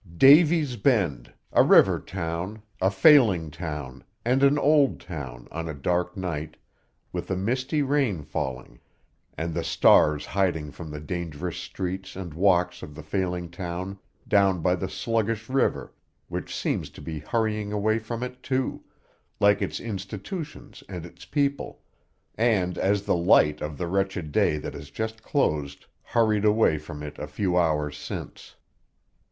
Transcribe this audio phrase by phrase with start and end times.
[0.17, 6.17] Davy's Bend a river town, a failing town, and an old town, on a dark
[6.17, 6.57] night,
[7.13, 8.79] with a misty rain falling,
[9.37, 14.59] and the stars hiding from the dangerous streets and walks of the failing town down
[14.63, 15.93] by the sluggish river
[16.29, 18.83] which seems to be hurrying away from it, too,
[19.39, 21.83] like its institutions and its people,
[22.33, 27.03] and as the light of the wretched day that has just closed hurried away from
[27.03, 28.55] it a few hours since.